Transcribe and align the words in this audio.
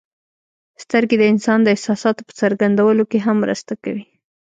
سترګې 0.83 1.15
د 1.19 1.23
انسان 1.33 1.59
د 1.63 1.67
احساساتو 1.75 2.21
په 2.27 2.33
څرګندولو 2.41 3.03
کې 3.11 3.19
هم 3.25 3.35
مرسته 3.43 3.73
کوي. 3.83 4.05